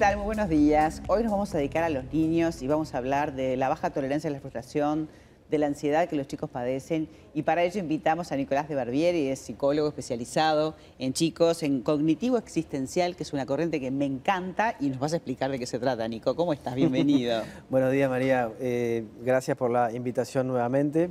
[0.00, 0.16] tal?
[0.16, 1.02] Muy buenos días.
[1.08, 3.90] Hoy nos vamos a dedicar a los niños y vamos a hablar de la baja
[3.90, 5.10] tolerancia a la frustración,
[5.50, 9.28] de la ansiedad que los chicos padecen y para ello invitamos a Nicolás de Barbieri,
[9.28, 14.74] es psicólogo especializado en chicos, en cognitivo existencial, que es una corriente que me encanta
[14.80, 16.34] y nos vas a explicar de qué se trata, Nico.
[16.34, 16.74] ¿Cómo estás?
[16.76, 17.42] Bienvenido.
[17.68, 18.50] Buenos días, María.
[18.58, 21.10] Eh, gracias por la invitación nuevamente.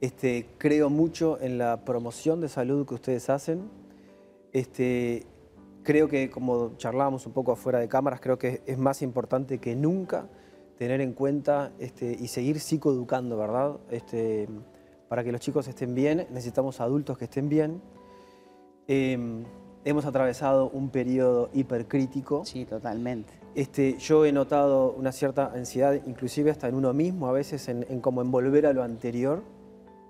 [0.00, 3.70] Este, creo mucho en la promoción de salud que ustedes hacen.
[4.52, 5.24] Este,
[5.82, 9.74] creo que, como charlábamos un poco afuera de cámaras, creo que es más importante que
[9.74, 10.28] nunca
[10.78, 13.76] tener en cuenta este, y seguir psicoeducando, ¿verdad?
[13.90, 14.48] Este,
[15.08, 17.80] para que los chicos estén bien, necesitamos adultos que estén bien.
[18.88, 19.44] Em,
[19.84, 22.44] hemos atravesado un periodo hipercrítico.
[22.44, 23.32] Sí, totalmente.
[23.54, 27.86] Este, yo he notado una cierta ansiedad, inclusive hasta en uno mismo, a veces en,
[27.88, 29.42] en cómo envolver a lo anterior.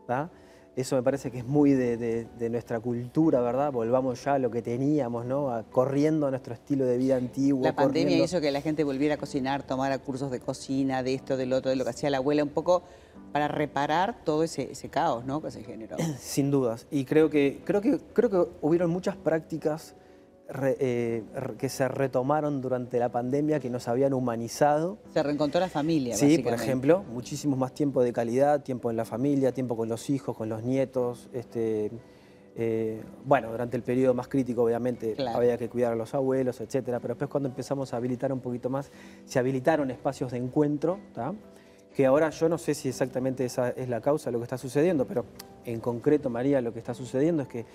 [0.06, 0.30] ¿verdad?
[0.74, 3.70] Eso me parece que es muy de, nuestra cultura, ¿verdad?
[3.70, 5.64] Volvamos ya a lo que teníamos, ¿no?
[5.70, 7.62] corriendo a nuestro estilo de vida antiguo.
[7.62, 11.36] La pandemia hizo que la gente volviera a cocinar, tomara cursos de cocina, de esto,
[11.36, 12.82] del otro, de lo que hacía la abuela, un poco
[13.32, 15.42] para reparar todo ese, caos, ¿no?
[15.42, 15.96] Que se generó.
[16.18, 16.86] Sin dudas.
[16.90, 19.94] Y creo que, creo que, creo que hubieron muchas prácticas
[20.54, 21.22] eh,
[21.58, 24.98] que se retomaron durante la pandemia, que nos habían humanizado.
[25.12, 29.04] Se reencontró la familia, Sí, por ejemplo, muchísimo más tiempo de calidad, tiempo en la
[29.04, 31.30] familia, tiempo con los hijos, con los nietos.
[31.32, 31.90] Este,
[32.54, 37.00] eh, bueno, durante el periodo más crítico, obviamente, había que cuidar a los abuelos, etcétera.
[37.00, 38.90] Pero después cuando empezamos a habilitar un poquito más,
[39.24, 40.98] se habilitaron espacios de encuentro,
[41.94, 44.58] que ahora yo no sé si exactamente esa es la causa de lo que está
[44.58, 45.24] sucediendo, pero
[45.64, 47.66] en concreto, María, lo que está sucediendo es que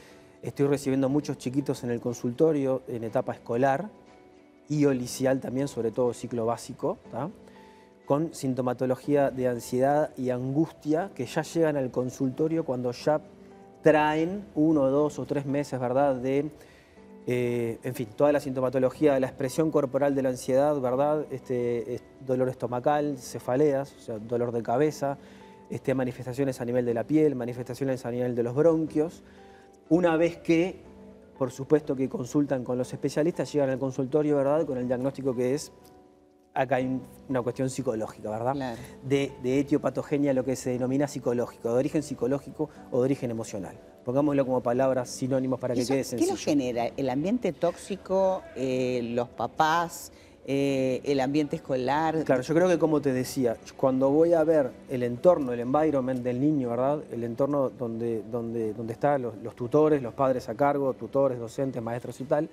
[0.44, 3.90] Estoy recibiendo muchos chiquitos en el consultorio en etapa escolar
[4.70, 7.00] y olicial también, sobre todo ciclo básico,
[8.06, 13.20] con sintomatología de ansiedad y angustia que ya llegan al consultorio cuando ya
[13.82, 16.52] traen uno, dos o tres meses, ¿verdad?, de,
[17.26, 22.00] eh, en fin, toda la sintomatología, de la expresión corporal de la ansiedad, ¿verdad?, este,
[22.26, 25.18] dolor estomacal, cefaleas, o sea, dolor de cabeza,
[25.70, 29.24] este, manifestaciones a nivel de la piel, manifestaciones a nivel de los bronquios,
[29.90, 30.82] una vez que,
[31.38, 35.54] por supuesto que consultan con los especialistas, llegan al consultorio, ¿verdad?, con el diagnóstico que
[35.54, 35.72] es,
[36.54, 37.00] acá hay
[37.30, 43.00] una cuestión psicológica, ¿verdad?, de, etiopatogenia, lo que se denomina psicológico, de origen psicológico o
[43.00, 43.80] de origen emocional.
[44.04, 46.26] Pongámoslo como palabras sinónimos para que quede sencillo.
[46.26, 46.88] ¿Qué lo genera?
[46.96, 50.14] ¿El ambiente tóxico, eh, los papás,
[50.50, 52.24] eh, el ambiente escolar.
[52.24, 56.24] Claro, yo creo que como te decía, cuando voy a ver el entorno, el environment
[56.24, 57.04] del niño, ¿verdad?
[57.12, 62.22] El entorno donde, donde, donde están los, tutores, los padres a cargo, tutores, docentes, maestros
[62.22, 62.50] y tal,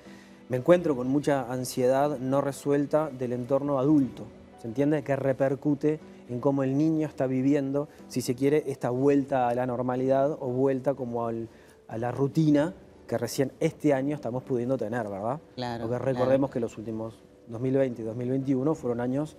[0.49, 4.25] me encuentro con mucha ansiedad no resuelta del entorno adulto.
[4.61, 5.05] ¿Se entiende?
[5.05, 9.66] Que repercute en cómo el niño está viviendo, si se quiere, esta vuelta a la
[9.66, 12.75] normalidad o vuelta como a la rutina
[13.06, 15.38] que recién este año estamos pudiendo tener, ¿verdad?
[15.55, 15.87] Claro.
[15.87, 19.37] Porque recordemos que los últimos 2020 y 2021 fueron años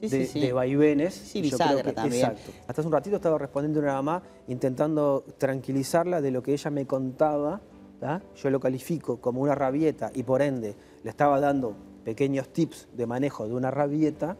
[0.00, 1.14] de, vaivenes.
[1.14, 2.30] Sí, bisagra también.
[2.30, 2.52] Exacto.
[2.66, 6.70] Hasta hace un ratito estaba respondiendo a una mamá intentando tranquilizarla de lo que ella
[6.70, 7.60] me contaba.
[8.34, 13.06] Yo lo califico como una rabieta y por ende le estaba dando pequeños tips de
[13.06, 14.36] manejo de una rabieta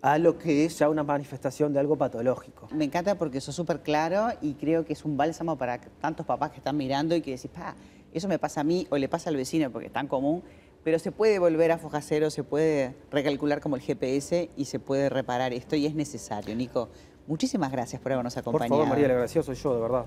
[0.00, 2.68] a lo que es ya una manifestación de algo patológico.
[2.72, 6.24] Me encanta porque eso es súper claro y creo que es un bálsamo para tantos
[6.24, 7.74] papás que están mirando y que decís, pa,
[8.12, 10.42] eso me pasa a mí o le pasa al vecino porque es tan común
[10.84, 14.78] pero se puede volver a foja cero, se puede recalcular como el GPS y se
[14.78, 16.54] puede reparar esto y es necesario.
[16.56, 16.88] Nico,
[17.26, 18.68] muchísimas gracias por habernos acompañado.
[18.70, 20.06] Por favor, María, le agradecido soy yo, de verdad.